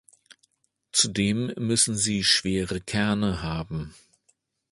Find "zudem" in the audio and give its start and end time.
0.91-1.53